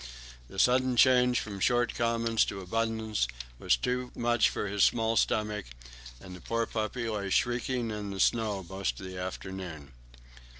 The 0.47 0.57
sudden 0.57 0.97
change 0.97 1.39
from 1.39 1.59
short 1.59 1.93
commons 1.93 2.43
to 2.45 2.59
abundance 2.59 3.27
was 3.59 3.77
too 3.77 4.11
much 4.15 4.49
for 4.49 4.67
his 4.67 4.83
small 4.83 5.15
stomach, 5.15 5.65
and 6.19 6.35
the 6.35 6.41
poor 6.41 6.65
puppy 6.65 7.07
lay 7.07 7.29
shrieking 7.29 7.91
in 7.91 8.09
the 8.09 8.19
snow 8.19 8.65
most 8.67 8.99
of 8.99 9.05
the 9.05 9.19
afternoon. 9.19 9.91